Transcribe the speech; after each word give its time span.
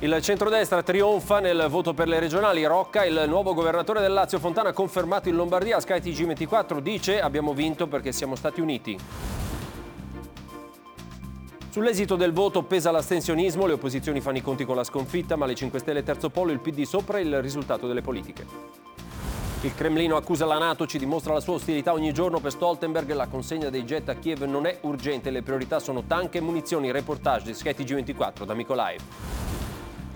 Il 0.00 0.14
centrodestra 0.20 0.82
trionfa 0.82 1.40
nel 1.40 1.68
voto 1.70 1.94
per 1.94 2.06
le 2.06 2.18
regionali. 2.18 2.66
Rocca, 2.66 3.06
il 3.06 3.24
nuovo 3.26 3.54
governatore 3.54 4.02
del 4.02 4.12
Lazio 4.12 4.38
Fontana, 4.38 4.74
confermato 4.74 5.30
in 5.30 5.36
Lombardia. 5.36 5.80
Sky 5.80 6.00
TG24 6.00 6.80
dice 6.80 7.18
abbiamo 7.18 7.54
vinto 7.54 7.86
perché 7.86 8.12
siamo 8.12 8.36
stati 8.36 8.60
uniti. 8.60 8.98
Sull'esito 11.70 12.14
del 12.16 12.34
voto 12.34 12.62
pesa 12.62 12.90
l'astensionismo, 12.90 13.64
le 13.64 13.72
opposizioni 13.72 14.20
fanno 14.20 14.36
i 14.36 14.42
conti 14.42 14.66
con 14.66 14.76
la 14.76 14.84
sconfitta, 14.84 15.34
ma 15.36 15.46
le 15.46 15.54
5 15.54 15.78
Stelle 15.78 16.02
terzo 16.02 16.28
polo, 16.28 16.52
il 16.52 16.60
PD 16.60 16.82
sopra 16.82 17.18
il 17.18 17.40
risultato 17.40 17.86
delle 17.86 18.02
politiche. 18.02 18.44
Il 19.62 19.74
Cremlino 19.74 20.16
accusa 20.16 20.44
la 20.44 20.58
Nato, 20.58 20.86
ci 20.86 20.98
dimostra 20.98 21.32
la 21.32 21.40
sua 21.40 21.54
ostilità 21.54 21.94
ogni 21.94 22.12
giorno 22.12 22.38
per 22.38 22.52
Stoltenberg, 22.52 23.10
la 23.12 23.28
consegna 23.28 23.70
dei 23.70 23.84
jet 23.84 24.10
a 24.10 24.14
Kiev 24.14 24.42
non 24.42 24.66
è 24.66 24.78
urgente, 24.82 25.30
le 25.30 25.40
priorità 25.40 25.78
sono 25.78 26.02
tank 26.06 26.34
e 26.34 26.40
munizioni, 26.40 26.90
reportage 26.90 27.46
di 27.46 27.54
Sky 27.54 27.70
TG24 27.70 28.44
da 28.44 28.52
Mykolaiv. 28.52 29.00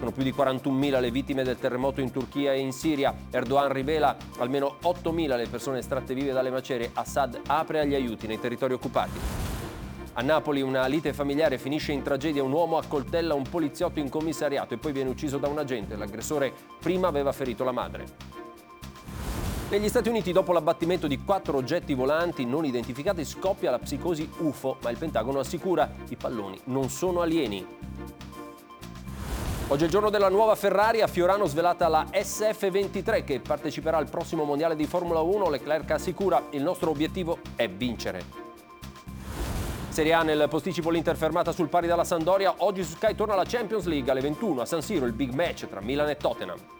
Sono 0.00 0.12
più 0.12 0.22
di 0.22 0.32
41.000 0.32 0.98
le 0.98 1.10
vittime 1.10 1.44
del 1.44 1.58
terremoto 1.58 2.00
in 2.00 2.10
Turchia 2.10 2.54
e 2.54 2.58
in 2.58 2.72
Siria. 2.72 3.14
Erdogan 3.30 3.70
rivela 3.70 4.16
almeno 4.38 4.76
8.000 4.82 5.36
le 5.36 5.46
persone 5.46 5.80
estratte 5.80 6.14
vive 6.14 6.32
dalle 6.32 6.48
macerie. 6.48 6.90
Assad 6.94 7.38
apre 7.46 7.80
agli 7.80 7.94
aiuti 7.94 8.26
nei 8.26 8.40
territori 8.40 8.72
occupati. 8.72 9.18
A 10.14 10.22
Napoli 10.22 10.62
una 10.62 10.86
lite 10.86 11.12
familiare 11.12 11.58
finisce 11.58 11.92
in 11.92 12.00
tragedia. 12.00 12.42
Un 12.42 12.52
uomo 12.52 12.78
accoltella 12.78 13.34
un 13.34 13.42
poliziotto 13.42 14.00
in 14.00 14.08
commissariato 14.08 14.72
e 14.72 14.78
poi 14.78 14.92
viene 14.92 15.10
ucciso 15.10 15.36
da 15.36 15.48
un 15.48 15.58
agente. 15.58 15.96
L'aggressore 15.96 16.50
prima 16.80 17.08
aveva 17.08 17.32
ferito 17.32 17.62
la 17.62 17.72
madre. 17.72 18.06
Negli 19.68 19.88
Stati 19.90 20.08
Uniti, 20.08 20.32
dopo 20.32 20.54
l'abbattimento 20.54 21.06
di 21.08 21.22
quattro 21.22 21.58
oggetti 21.58 21.92
volanti 21.92 22.46
non 22.46 22.64
identificati, 22.64 23.22
scoppia 23.22 23.70
la 23.70 23.78
psicosi 23.78 24.26
UFO, 24.38 24.78
ma 24.82 24.88
il 24.88 24.96
Pentagono 24.96 25.40
assicura 25.40 25.92
i 26.08 26.16
palloni 26.16 26.58
non 26.64 26.88
sono 26.88 27.20
alieni. 27.20 27.89
Oggi 29.70 29.82
è 29.82 29.84
il 29.84 29.92
giorno 29.92 30.10
della 30.10 30.28
nuova 30.28 30.56
Ferrari, 30.56 31.00
a 31.00 31.06
Fiorano 31.06 31.46
svelata 31.46 31.86
la 31.86 32.06
SF23 32.10 33.22
che 33.22 33.38
parteciperà 33.38 33.98
al 33.98 34.10
prossimo 34.10 34.42
mondiale 34.42 34.74
di 34.74 34.84
Formula 34.84 35.20
1. 35.20 35.48
Leclerc 35.48 35.92
assicura 35.92 36.46
il 36.50 36.60
nostro 36.60 36.90
obiettivo 36.90 37.38
è 37.54 37.68
vincere. 37.68 38.24
Serie 39.88 40.12
A 40.12 40.22
nel 40.24 40.48
posticipo 40.50 40.90
l'Inter 40.90 41.14
fermata 41.14 41.52
sul 41.52 41.68
pari 41.68 41.86
dalla 41.86 42.02
Sandoria. 42.02 42.52
Oggi 42.58 42.82
su 42.82 42.96
Sky 42.96 43.14
torna 43.14 43.36
la 43.36 43.44
Champions 43.46 43.84
League 43.84 44.10
alle 44.10 44.20
21 44.22 44.60
a 44.60 44.66
San 44.66 44.82
Siro, 44.82 45.06
il 45.06 45.12
big 45.12 45.32
match 45.34 45.68
tra 45.68 45.80
Milan 45.80 46.08
e 46.08 46.16
Tottenham. 46.16 46.79